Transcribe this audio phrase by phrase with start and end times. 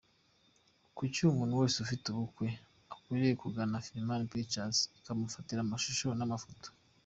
[0.97, 2.47] Kuki umuntu wese ufite ubukwe
[2.93, 6.69] akwiriye kugana Afrifame Pictures ikamufatira amashusho n’amafoto?.